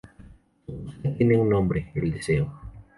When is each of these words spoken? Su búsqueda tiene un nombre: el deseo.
Su 0.65 0.73
búsqueda 0.73 1.15
tiene 1.15 1.37
un 1.37 1.47
nombre: 1.49 1.91
el 1.93 2.11
deseo. 2.11 2.51